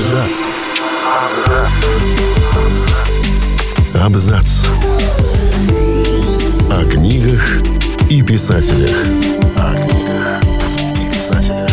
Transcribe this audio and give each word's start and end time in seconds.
Абзац. 0.00 0.54
Абзац. 4.02 4.66
О 6.72 6.90
книгах 6.90 7.60
и 8.08 8.22
писателях. 8.22 8.96
О 9.56 9.74
книгах 9.74 10.42
и 10.96 11.14
писателях. 11.14 11.70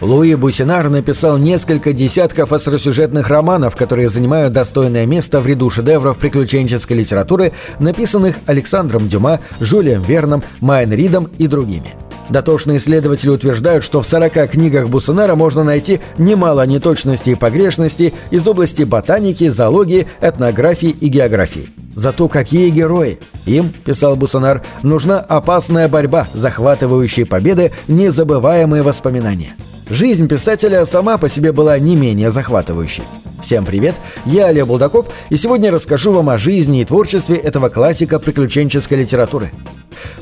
Луи 0.00 0.34
Бусинар 0.34 0.88
написал 0.88 1.36
несколько 1.36 1.92
десятков 1.92 2.54
остросюжетных 2.54 3.28
романов, 3.28 3.76
которые 3.76 4.08
занимают 4.08 4.54
достойное 4.54 5.04
место 5.04 5.42
в 5.42 5.46
ряду 5.46 5.68
шедевров 5.68 6.16
приключенческой 6.16 6.96
литературы, 6.96 7.52
написанных 7.80 8.36
Александром 8.46 9.10
Дюма, 9.10 9.40
Жюлем 9.60 10.00
Верном, 10.04 10.42
Майн 10.62 10.90
Ридом 10.90 11.28
и 11.36 11.46
другими. 11.46 12.05
Дотошные 12.28 12.78
исследователи 12.78 13.30
утверждают, 13.30 13.84
что 13.84 14.00
в 14.00 14.06
40 14.06 14.50
книгах 14.50 14.88
Бусинара 14.88 15.34
можно 15.36 15.62
найти 15.62 16.00
немало 16.18 16.66
неточностей 16.66 17.32
и 17.32 17.36
погрешностей 17.36 18.14
из 18.30 18.46
области 18.48 18.82
ботаники, 18.82 19.48
зоологии, 19.48 20.06
этнографии 20.20 20.90
и 20.90 21.08
географии. 21.08 21.70
Зато 21.94 22.28
какие 22.28 22.70
герои! 22.70 23.18
Им, 23.46 23.72
писал 23.84 24.16
Бусанар, 24.16 24.62
нужна 24.82 25.18
опасная 25.20 25.88
борьба, 25.88 26.26
захватывающие 26.34 27.26
победы, 27.26 27.72
незабываемые 27.88 28.82
воспоминания. 28.82 29.54
Жизнь 29.88 30.26
писателя 30.26 30.84
сама 30.84 31.16
по 31.16 31.28
себе 31.28 31.52
была 31.52 31.78
не 31.78 31.94
менее 31.94 32.32
захватывающей. 32.32 33.04
Всем 33.40 33.64
привет, 33.64 33.94
я 34.24 34.46
Олег 34.46 34.66
Булдаков, 34.66 35.06
и 35.30 35.36
сегодня 35.36 35.70
расскажу 35.70 36.12
вам 36.12 36.30
о 36.30 36.38
жизни 36.38 36.80
и 36.80 36.84
творчестве 36.84 37.36
этого 37.36 37.68
классика 37.68 38.18
приключенческой 38.18 38.98
литературы. 38.98 39.52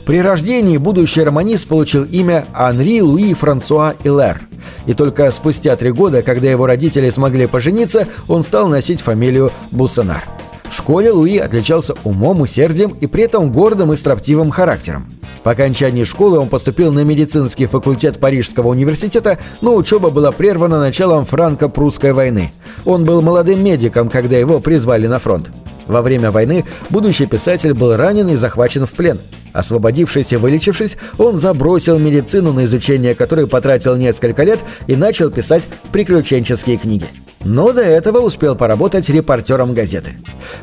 При 0.06 0.20
рождении 0.20 0.76
будущий 0.76 1.22
романист 1.22 1.66
получил 1.66 2.04
имя 2.04 2.46
Анри 2.52 3.00
Луи 3.00 3.34
Франсуа 3.34 3.94
Илер. 4.04 4.40
И 4.86 4.94
только 4.94 5.30
спустя 5.30 5.76
три 5.76 5.92
года, 5.92 6.22
когда 6.22 6.50
его 6.50 6.66
родители 6.66 7.10
смогли 7.10 7.46
пожениться, 7.46 8.08
он 8.28 8.44
стал 8.44 8.68
носить 8.68 9.00
фамилию 9.00 9.50
Буссенар. 9.70 10.24
В 10.70 10.76
школе 10.76 11.12
Луи 11.12 11.38
отличался 11.38 11.94
умом, 12.04 12.40
усердием 12.40 12.96
и 13.00 13.06
при 13.06 13.24
этом 13.24 13.52
гордым 13.52 13.92
и 13.92 13.96
строптивым 13.96 14.50
характером. 14.50 15.06
По 15.44 15.52
окончании 15.52 16.04
школы 16.04 16.38
он 16.38 16.48
поступил 16.48 16.90
на 16.90 17.04
медицинский 17.04 17.66
факультет 17.66 18.18
Парижского 18.18 18.68
университета, 18.68 19.38
но 19.60 19.76
учеба 19.76 20.10
была 20.10 20.32
прервана 20.32 20.80
началом 20.80 21.26
франко-прусской 21.26 22.12
войны. 22.12 22.50
Он 22.86 23.04
был 23.04 23.20
молодым 23.20 23.62
медиком, 23.62 24.08
когда 24.08 24.36
его 24.36 24.58
призвали 24.60 25.06
на 25.06 25.18
фронт. 25.18 25.50
Во 25.86 26.02
время 26.02 26.30
войны 26.30 26.64
будущий 26.90 27.26
писатель 27.26 27.74
был 27.74 27.96
ранен 27.96 28.28
и 28.28 28.36
захвачен 28.36 28.86
в 28.86 28.92
плен. 28.92 29.18
Освободившись 29.52 30.32
и 30.32 30.36
вылечившись, 30.36 30.96
он 31.18 31.38
забросил 31.38 31.98
медицину, 31.98 32.52
на 32.52 32.64
изучение 32.64 33.14
которой 33.14 33.46
потратил 33.46 33.94
несколько 33.94 34.42
лет, 34.42 34.58
и 34.86 34.96
начал 34.96 35.30
писать 35.30 35.66
приключенческие 35.92 36.76
книги 36.76 37.06
но 37.44 37.72
до 37.72 37.82
этого 37.82 38.18
успел 38.18 38.56
поработать 38.56 39.08
репортером 39.08 39.74
газеты. 39.74 40.14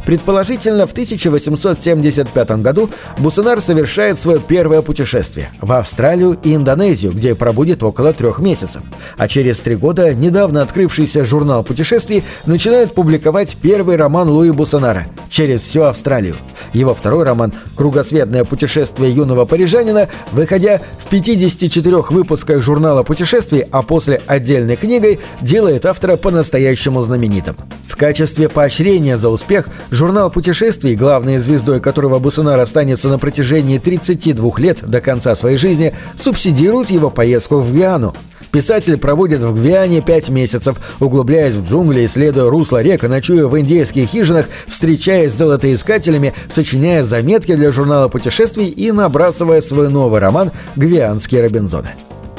Предположительно, 0.06 0.88
в 0.88 0.92
1875 0.92 2.52
году 2.62 2.90
Бусенар 3.18 3.62
совершает 3.62 4.20
свое 4.20 4.40
первое 4.40 4.82
путешествие 4.82 5.50
в 5.62 5.72
Австралию 5.74 6.38
и 6.44 6.56
Индонезию, 6.56 7.14
где 7.14 7.36
пробудет 7.36 7.84
около 7.84 8.14
трех 8.14 8.40
месяцев. 8.40 8.82
А 9.18 9.28
через 9.28 9.60
три 9.60 9.76
года 9.76 10.14
недавно 10.14 10.62
открывшийся 10.62 11.24
журнал 11.24 11.64
путешествий 11.64 12.24
начинает 12.46 12.94
публиковать 12.94 13.58
первый 13.62 13.96
роман 13.96 14.30
Луи 14.30 14.52
Бусенара 14.52 15.08
«Через 15.30 15.62
всю 15.62 15.84
Австралию». 15.84 16.36
Его 16.74 16.96
второй 16.96 17.24
роман 17.24 17.54
«Кругосветное 17.76 18.44
путешествие 18.44 19.12
юного 19.12 19.46
парижанина», 19.46 20.08
выходя 20.32 20.80
в 21.00 21.10
54 21.10 22.02
выпусках 22.10 22.62
журнала 22.62 23.04
путешествий, 23.04 23.66
а 23.72 23.82
после 23.82 24.22
отдельной 24.26 24.76
книгой, 24.76 25.20
делает 25.42 25.86
автора 25.86 26.16
по-настоящему 26.16 26.71
знаменитым. 27.02 27.56
В 27.88 27.96
качестве 27.96 28.50
поощрения 28.50 29.18
за 29.18 29.30
успех 29.30 29.68
журнал 29.92 30.32
путешествий, 30.32 30.96
главной 30.96 31.38
звездой 31.38 31.80
которого 31.80 32.20
Бусенар 32.20 32.60
останется 32.60 33.10
на 33.10 33.20
протяжении 33.20 33.78
32 33.78 34.52
лет 34.58 34.80
до 34.82 35.02
конца 35.02 35.36
своей 35.36 35.58
жизни, 35.58 35.94
субсидирует 36.18 36.90
его 36.90 37.10
поездку 37.10 37.58
в 37.58 37.72
Гвиану. 37.72 38.16
Писатель 38.52 38.98
проводит 38.98 39.42
в 39.42 39.56
Гвиане 39.56 40.02
пять 40.02 40.30
месяцев, 40.30 40.78
углубляясь 41.00 41.56
в 41.56 41.70
джунгли, 41.70 42.06
исследуя 42.06 42.50
русло 42.50 42.82
рек, 42.82 43.04
ночуя 43.04 43.48
в 43.48 43.58
индейских 43.58 44.10
хижинах, 44.10 44.48
встречаясь 44.68 45.32
с 45.32 45.38
золотоискателями, 45.38 46.34
сочиняя 46.50 47.04
заметки 47.04 47.56
для 47.56 47.72
журнала 47.72 48.10
путешествий 48.10 48.68
и 48.68 48.92
набрасывая 48.92 49.62
свой 49.62 49.90
новый 49.90 50.20
роман 50.20 50.52
«Гвианские 50.76 51.44
Робинзоны». 51.44 51.90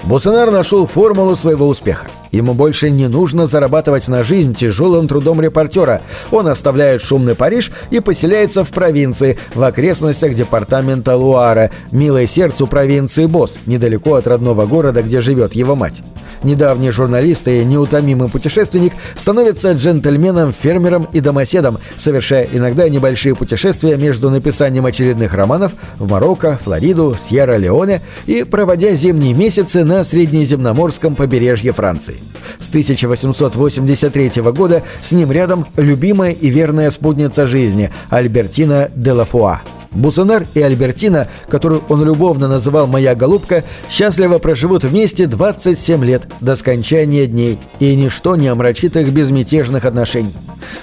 Бусенар 0.04 0.50
нашел 0.50 0.86
формулу 0.86 1.34
своего 1.34 1.66
успеха. 1.68 2.06
Ему 2.32 2.54
больше 2.54 2.88
не 2.90 3.08
нужно 3.08 3.46
зарабатывать 3.46 4.08
на 4.08 4.24
жизнь 4.24 4.54
тяжелым 4.54 5.06
трудом 5.06 5.42
репортера. 5.42 6.00
Он 6.30 6.48
оставляет 6.48 7.02
шумный 7.02 7.34
Париж 7.34 7.70
и 7.90 8.00
поселяется 8.00 8.64
в 8.64 8.70
провинции, 8.70 9.38
в 9.54 9.62
окрестностях 9.62 10.34
департамента 10.34 11.14
Луара, 11.14 11.70
милой 11.90 12.26
сердцу 12.26 12.66
провинции 12.66 13.26
Босс, 13.26 13.58
недалеко 13.66 14.14
от 14.14 14.26
родного 14.26 14.64
города, 14.64 15.02
где 15.02 15.20
живет 15.20 15.54
его 15.54 15.76
мать. 15.76 16.00
Недавний 16.42 16.90
журналист 16.90 17.46
и 17.48 17.64
неутомимый 17.64 18.30
путешественник 18.30 18.94
становится 19.14 19.72
джентльменом, 19.72 20.52
фермером 20.52 21.06
и 21.12 21.20
домоседом, 21.20 21.78
совершая 21.98 22.48
иногда 22.50 22.88
небольшие 22.88 23.36
путешествия 23.36 23.96
между 23.96 24.30
написанием 24.30 24.86
очередных 24.86 25.34
романов 25.34 25.72
в 25.98 26.10
Марокко, 26.10 26.58
Флориду, 26.64 27.14
Сьерра-Леоне 27.14 28.00
и 28.26 28.44
проводя 28.44 28.92
зимние 28.94 29.34
месяцы 29.34 29.84
на 29.84 30.02
среднеземноморском 30.02 31.14
побережье 31.14 31.72
Франции. 31.72 32.21
С 32.58 32.68
1883 32.68 34.42
года 34.52 34.82
с 35.02 35.12
ним 35.12 35.32
рядом 35.32 35.66
любимая 35.76 36.32
и 36.32 36.48
верная 36.48 36.90
спутница 36.90 37.46
жизни 37.46 37.90
Альбертина 38.10 38.90
де 38.94 39.12
Лафуа. 39.12 39.62
Бусенар 39.94 40.46
и 40.54 40.60
Альбертина, 40.60 41.28
которую 41.48 41.82
он 41.88 42.02
любовно 42.04 42.48
называл 42.48 42.86
«моя 42.86 43.14
голубка», 43.14 43.62
счастливо 43.90 44.38
проживут 44.38 44.84
вместе 44.84 45.26
27 45.26 46.04
лет 46.04 46.26
до 46.40 46.56
скончания 46.56 47.26
дней, 47.26 47.58
и 47.78 47.94
ничто 47.94 48.36
не 48.36 48.48
омрачит 48.48 48.96
их 48.96 49.10
безмятежных 49.10 49.84
отношений. 49.84 50.32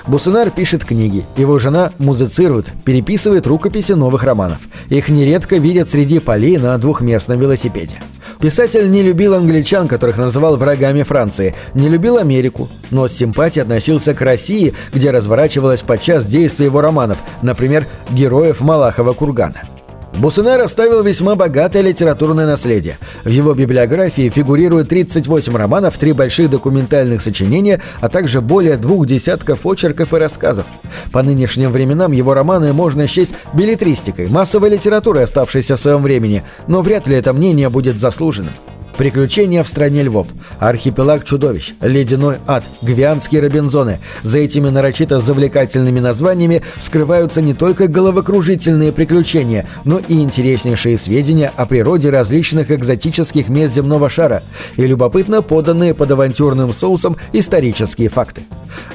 Бусенар 0.08 0.52
пишет 0.52 0.86
книги, 0.86 1.26
его 1.38 1.58
жена 1.58 1.92
музицирует, 1.98 2.68
переписывает 2.86 3.48
рукописи 3.48 3.94
новых 3.94 4.24
романов. 4.24 4.60
Их 4.90 5.10
нередко 5.10 5.58
видят 5.58 5.90
среди 5.90 6.20
полей 6.20 6.58
на 6.58 6.78
двухместном 6.78 7.40
велосипеде. 7.40 7.98
Писатель 8.40 8.90
не 8.90 9.02
любил 9.02 9.34
англичан, 9.34 9.90
которых 9.90 10.18
называл 10.18 10.56
врагами 10.56 11.04
Франции, 11.04 11.56
не 11.74 11.90
любил 11.90 12.18
Америку, 12.18 12.70
но 12.90 13.10
с 13.10 13.12
симпатией 13.12 13.64
относился 13.64 14.14
к 14.14 14.22
России, 14.22 14.74
где 14.94 15.12
разворачивалось 15.12 15.82
подчас 15.82 16.26
действие 16.26 16.68
его 16.68 16.80
романов, 16.80 17.18
например, 17.42 17.86
«Героев 18.12 18.62
Малахова 18.62 19.12
кургана». 19.12 19.62
Бусенер 20.18 20.60
оставил 20.62 21.02
весьма 21.02 21.36
богатое 21.36 21.82
литературное 21.82 22.46
наследие. 22.46 22.98
В 23.24 23.30
его 23.30 23.54
библиографии 23.54 24.30
фигурирует 24.30 24.90
38 24.90 25.56
романов, 25.56 25.98
три 25.98 26.14
больших 26.14 26.50
документальных 26.50 27.22
сочинения, 27.22 27.82
а 28.02 28.10
также 28.10 28.42
более 28.42 28.78
двух 28.78 29.08
десятков 29.08 29.66
очерков 29.66 30.14
и 30.14 30.18
рассказов. 30.18 30.66
По 31.12 31.24
нынешним 31.24 31.72
временам 31.72 32.12
его 32.12 32.34
романы 32.34 32.74
можно 32.74 33.08
счесть 33.08 33.34
билетристикой, 33.54 34.28
массовой 34.30 34.70
литературой, 34.70 35.24
оставшейся 35.24 35.78
в 35.78 35.82
своем 35.82 36.02
времени, 36.02 36.44
но 36.68 36.82
вряд 36.82 37.08
ли 37.08 37.16
это 37.16 37.32
мнение 37.32 37.70
будет 37.70 37.98
заслуженным. 37.98 38.54
Приключения 39.00 39.64
в 39.64 39.68
стране 39.70 40.04
львов, 40.04 40.28
архипелаг 40.60 41.24
чудовищ, 41.24 41.74
ледяной 41.82 42.36
ад, 42.46 42.66
гвианские 42.82 43.40
робинзоны. 43.40 44.00
За 44.24 44.40
этими 44.40 44.68
нарочито 44.68 45.22
завлекательными 45.22 46.02
названиями 46.02 46.64
скрываются 46.82 47.42
не 47.42 47.54
только 47.54 47.88
головокружительные 47.88 48.92
приключения, 48.92 49.66
но 49.86 50.02
и 50.06 50.22
интереснейшие 50.22 50.98
сведения 50.98 51.50
о 51.56 51.66
природе 51.66 52.10
различных 52.10 52.72
экзотических 52.72 53.48
мест 53.48 53.74
земного 53.74 54.10
шара 54.10 54.44
и 54.76 54.86
любопытно 54.86 55.42
поданные 55.42 55.94
под 55.94 56.12
авантюрным 56.12 56.74
соусом 56.74 57.16
исторические 57.32 58.10
факты. 58.10 58.44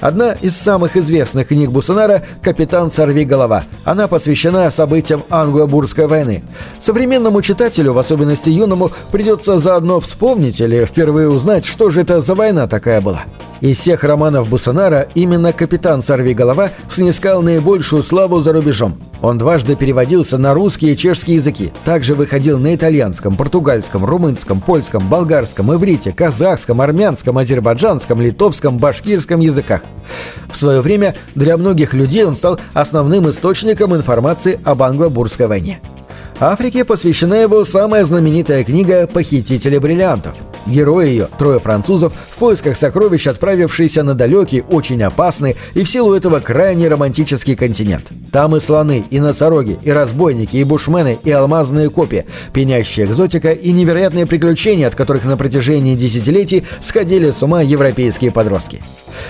Одна 0.00 0.32
из 0.32 0.54
самых 0.54 0.98
известных 0.98 1.48
книг 1.48 1.70
Бусонара 1.70 2.22
«Капитан 2.42 2.90
Сорви 2.90 3.24
голова». 3.24 3.64
Она 3.84 4.06
посвящена 4.06 4.70
событиям 4.70 5.22
англо-бурской 5.30 6.06
войны. 6.06 6.42
Современному 6.78 7.40
читателю, 7.40 7.94
в 7.94 7.98
особенности 7.98 8.50
юному, 8.50 8.90
придется 9.10 9.58
заодно 9.58 9.93
вспомнить 10.00 10.60
или 10.60 10.84
впервые 10.84 11.28
узнать, 11.28 11.64
что 11.64 11.90
же 11.90 12.02
это 12.02 12.20
за 12.20 12.34
война 12.34 12.66
такая 12.66 13.00
была. 13.00 13.24
Из 13.60 13.78
всех 13.78 14.04
романов 14.04 14.50
Бусонара 14.50 15.08
именно 15.14 15.52
«Капитан 15.52 16.02
Сорви 16.02 16.34
голова» 16.34 16.70
снискал 16.90 17.40
наибольшую 17.40 18.02
славу 18.02 18.40
за 18.40 18.52
рубежом. 18.52 18.98
Он 19.22 19.38
дважды 19.38 19.74
переводился 19.74 20.36
на 20.36 20.52
русский 20.52 20.92
и 20.92 20.96
чешский 20.96 21.34
языки, 21.34 21.72
также 21.84 22.14
выходил 22.14 22.58
на 22.58 22.74
итальянском, 22.74 23.36
португальском, 23.36 24.04
румынском, 24.04 24.60
польском, 24.60 25.08
болгарском, 25.08 25.72
иврите, 25.72 26.12
казахском, 26.12 26.82
армянском, 26.82 27.38
азербайджанском, 27.38 28.20
литовском, 28.20 28.76
башкирском 28.76 29.40
языках. 29.40 29.80
В 30.50 30.56
свое 30.56 30.82
время 30.82 31.14
для 31.34 31.56
многих 31.56 31.94
людей 31.94 32.24
он 32.24 32.36
стал 32.36 32.60
основным 32.74 33.30
источником 33.30 33.94
информации 33.94 34.60
об 34.64 34.82
англо-бурской 34.82 35.46
войне. 35.46 35.80
Африке 36.40 36.84
посвящена 36.84 37.34
его 37.34 37.64
самая 37.64 38.04
знаменитая 38.04 38.64
книга 38.64 39.06
«Похитители 39.06 39.78
бриллиантов». 39.78 40.34
Герои 40.66 41.08
ее, 41.08 41.28
трое 41.38 41.60
французов, 41.60 42.14
в 42.14 42.38
поисках 42.38 42.76
сокровищ 42.76 43.26
отправившиеся 43.26 44.02
на 44.02 44.14
далекий, 44.14 44.62
очень 44.70 45.02
опасный 45.02 45.56
и 45.74 45.84
в 45.84 45.88
силу 45.88 46.14
этого 46.14 46.40
крайне 46.40 46.88
романтический 46.88 47.54
континент. 47.54 48.06
Там 48.32 48.56
и 48.56 48.60
слоны, 48.60 49.04
и 49.10 49.20
носороги, 49.20 49.78
и 49.82 49.90
разбойники, 49.90 50.56
и 50.56 50.64
бушмены, 50.64 51.18
и 51.22 51.30
алмазные 51.30 51.90
копии, 51.90 52.26
пенящая 52.52 53.06
экзотика 53.06 53.52
и 53.52 53.72
невероятные 53.72 54.26
приключения, 54.26 54.88
от 54.88 54.94
которых 54.94 55.24
на 55.24 55.36
протяжении 55.36 55.94
десятилетий 55.94 56.64
сходили 56.80 57.30
с 57.30 57.42
ума 57.42 57.62
европейские 57.62 58.32
подростки. 58.32 58.80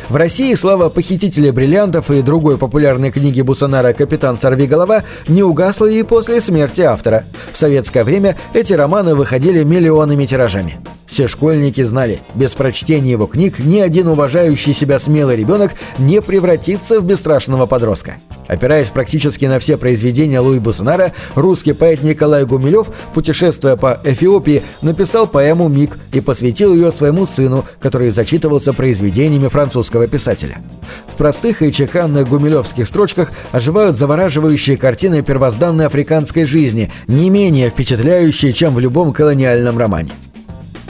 В 0.09 0.17
России 0.17 0.55
слава 0.55 0.89
похитителя 0.89 1.53
бриллиантов 1.53 2.11
и 2.11 2.23
другой 2.23 2.59
популярной 2.59 3.11
книги 3.11 3.41
Бусанара 3.41 3.93
«Капитан 3.93 4.39
Сорвиголова» 4.39 5.03
не 5.29 5.43
угасла 5.43 5.87
и 5.87 6.03
после 6.03 6.41
смерти 6.41 6.83
автора. 6.83 7.25
В 7.53 7.59
советское 7.59 8.05
время 8.05 8.37
эти 8.53 8.73
романы 8.73 9.15
выходили 9.15 9.65
миллионными 9.65 10.25
тиражами. 10.25 10.79
Все 11.14 11.28
школьники 11.28 11.81
знали, 11.81 12.22
без 12.34 12.55
прочтения 12.55 13.12
его 13.12 13.26
книг 13.26 13.61
ни 13.61 13.78
один 13.78 14.08
уважающий 14.08 14.75
себя 14.75 14.99
смелый 14.99 15.37
ребенок 15.37 15.70
не 15.96 16.20
превратится 16.20 16.99
в 16.99 17.05
бесстрашного 17.05 17.66
подростка. 17.66 18.16
Опираясь 18.49 18.88
практически 18.88 19.44
на 19.44 19.61
все 19.61 19.76
произведения 19.76 20.40
Луи 20.40 20.58
Бусанара, 20.58 21.12
русский 21.37 21.72
поэт 21.72 22.02
Николай 22.02 22.44
Гумилев, 22.44 22.88
путешествуя 23.14 23.76
по 23.76 24.00
Эфиопии, 24.02 24.64
написал 24.82 25.28
поэму 25.28 25.69
«Миг» 25.69 25.96
и 26.12 26.20
посвятил 26.20 26.75
ее 26.75 26.90
своему 26.90 27.26
сыну, 27.26 27.64
который 27.78 28.11
зачитывался 28.11 28.72
произведениями 28.72 29.46
французского 29.46 30.08
писателя. 30.08 30.58
В 31.06 31.16
простых 31.16 31.62
и 31.62 31.70
чеканных 31.70 32.28
гумилевских 32.28 32.88
строчках 32.88 33.31
оживают 33.52 33.96
завораживающие 33.96 34.76
картины 34.76 35.22
первозданной 35.22 35.87
африканской 35.87 36.44
жизни, 36.44 36.90
не 37.06 37.31
менее 37.31 37.70
впечатляющие, 37.70 38.52
чем 38.52 38.75
в 38.75 38.81
любом 38.81 39.12
колониальном 39.12 39.78
романе. 39.78 40.11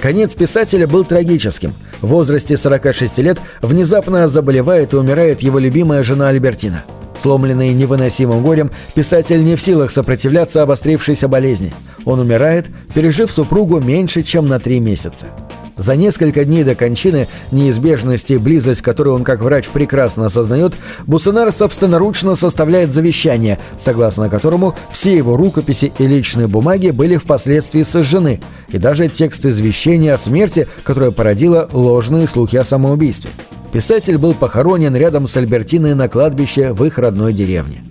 Конец 0.04 0.34
писателя 0.34 0.86
был 0.86 1.02
трагическим. 1.02 1.72
В 2.02 2.08
возрасте 2.08 2.58
46 2.58 3.20
лет 3.20 3.40
внезапно 3.62 4.28
заболевает 4.28 4.92
и 4.92 4.96
умирает 4.96 5.40
его 5.40 5.58
любимая 5.58 6.02
жена 6.02 6.28
Альбертина. 6.28 6.84
Сломленный 7.20 7.72
невыносимым 7.72 8.42
горем, 8.42 8.70
писатель 8.94 9.44
не 9.44 9.56
в 9.56 9.60
силах 9.60 9.90
сопротивляться 9.90 10.62
обострившейся 10.62 11.28
болезни. 11.28 11.72
Он 12.04 12.20
умирает, 12.20 12.68
пережив 12.94 13.30
супругу 13.30 13.80
меньше, 13.80 14.22
чем 14.22 14.46
на 14.46 14.58
три 14.58 14.80
месяца. 14.80 15.26
За 15.76 15.96
несколько 15.96 16.44
дней 16.44 16.62
до 16.62 16.74
кончины, 16.74 17.26
неизбежности, 17.50 18.34
близость 18.34 18.82
которой 18.82 19.08
он 19.08 19.24
как 19.24 19.40
врач 19.40 19.66
прекрасно 19.66 20.26
осознает, 20.26 20.72
Бусенар 21.06 21.50
собственноручно 21.50 22.36
составляет 22.36 22.92
завещание, 22.92 23.58
согласно 23.76 24.28
которому 24.28 24.74
все 24.92 25.16
его 25.16 25.36
рукописи 25.36 25.92
и 25.98 26.06
личные 26.06 26.46
бумаги 26.46 26.90
были 26.90 27.16
впоследствии 27.16 27.82
сожжены, 27.82 28.40
и 28.68 28.78
даже 28.78 29.08
текст 29.08 29.44
извещения 29.46 30.14
о 30.14 30.18
смерти, 30.18 30.68
которое 30.84 31.10
породило 31.10 31.68
ложные 31.72 32.28
слухи 32.28 32.56
о 32.56 32.64
самоубийстве. 32.64 33.30
Писатель 33.74 34.18
был 34.18 34.34
похоронен 34.34 34.94
рядом 34.94 35.26
с 35.26 35.36
Альбертиной 35.36 35.96
на 35.96 36.08
кладбище 36.08 36.72
в 36.72 36.84
их 36.84 36.96
родной 36.96 37.32
деревне. 37.32 37.82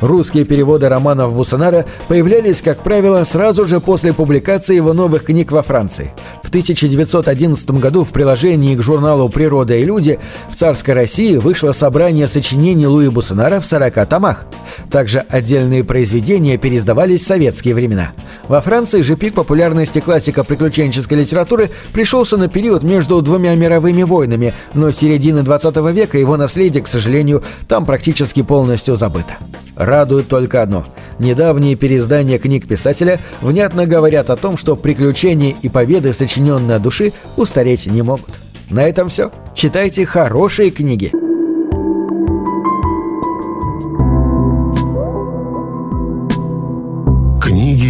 Русские 0.00 0.44
переводы 0.44 0.88
романов 0.88 1.34
Бусанара 1.34 1.86
появлялись, 2.06 2.62
как 2.62 2.78
правило, 2.84 3.24
сразу 3.24 3.66
же 3.66 3.80
после 3.80 4.12
публикации 4.12 4.76
его 4.76 4.92
новых 4.92 5.24
книг 5.24 5.50
во 5.50 5.64
Франции. 5.64 6.12
В 6.44 6.50
1911 6.50 7.68
году 7.72 8.04
в 8.04 8.10
приложении 8.10 8.76
к 8.76 8.80
журналу 8.80 9.28
«Природа 9.28 9.74
и 9.74 9.84
люди» 9.84 10.20
в 10.52 10.54
царской 10.54 10.94
России 10.94 11.36
вышло 11.36 11.72
собрание 11.72 12.28
сочинений 12.28 12.86
Луи 12.86 13.08
Бусанара 13.08 13.58
в 13.58 13.66
40 13.66 14.06
томах. 14.06 14.44
Также 14.88 15.24
отдельные 15.28 15.82
произведения 15.82 16.58
переиздавались 16.58 17.22
в 17.22 17.26
советские 17.26 17.74
времена. 17.74 18.12
Во 18.48 18.62
Франции 18.62 19.02
же 19.02 19.14
пик 19.14 19.34
популярности 19.34 20.00
классика 20.00 20.42
приключенческой 20.42 21.18
литературы 21.18 21.70
пришелся 21.92 22.38
на 22.38 22.48
период 22.48 22.82
между 22.82 23.20
двумя 23.20 23.54
мировыми 23.54 24.02
войнами, 24.02 24.54
но 24.72 24.90
середины 24.90 25.42
20 25.42 25.76
века 25.92 26.18
его 26.18 26.36
наследие, 26.36 26.82
к 26.82 26.88
сожалению, 26.88 27.42
там 27.68 27.84
практически 27.84 28.42
полностью 28.42 28.96
забыто. 28.96 29.36
Радует 29.76 30.28
только 30.28 30.62
одно. 30.62 30.86
Недавние 31.18 31.76
переиздания 31.76 32.38
книг 32.38 32.66
писателя 32.66 33.20
внятно 33.42 33.86
говорят 33.86 34.30
о 34.30 34.36
том, 34.36 34.56
что 34.56 34.76
приключения 34.76 35.54
и 35.62 35.68
победы, 35.68 36.12
сочиненные 36.12 36.76
от 36.76 36.82
души, 36.82 37.12
устареть 37.36 37.86
не 37.86 38.02
могут. 38.02 38.30
На 38.70 38.88
этом 38.88 39.08
все. 39.08 39.30
Читайте 39.54 40.06
хорошие 40.06 40.70
книги. 40.70 41.12